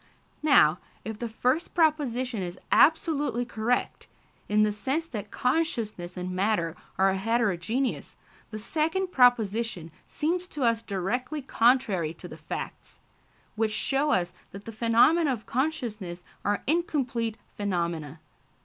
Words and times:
Now, 0.41 0.79
if 1.05 1.19
the 1.19 1.29
first 1.29 1.75
proposition 1.75 2.41
is 2.41 2.57
absolutely 2.71 3.45
correct, 3.45 4.07
in 4.49 4.63
the 4.63 4.71
sense 4.71 5.05
that 5.05 5.29
consciousness 5.29 6.17
and 6.17 6.31
matter 6.31 6.75
are 6.97 7.13
heterogeneous, 7.13 8.15
the 8.49 8.57
second 8.57 9.11
proposition 9.11 9.91
seems 10.07 10.47
to 10.47 10.63
us 10.63 10.81
directly 10.81 11.43
contrary 11.43 12.15
to 12.15 12.27
the 12.27 12.35
facts, 12.37 12.99
which 13.55 13.71
show 13.73 14.09
us 14.09 14.33
that 14.53 14.65
the 14.65 14.71
phenomena 14.71 15.31
of 15.31 15.45
consciousness 15.45 16.23
are 16.43 16.63
incomplete 16.65 17.37
phenomena. 17.55 18.19